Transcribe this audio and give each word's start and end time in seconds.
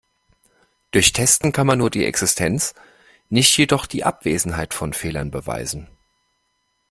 Durch 0.89 1.13
Testen 1.13 1.51
kann 1.51 1.67
man 1.67 1.77
nur 1.77 1.91
die 1.91 2.05
Existenz, 2.07 2.73
nicht 3.29 3.55
jedoch 3.55 3.85
die 3.85 4.03
Abwesenheit 4.03 4.73
von 4.73 4.93
Fehlern 4.93 5.29
beweisen. 5.29 5.89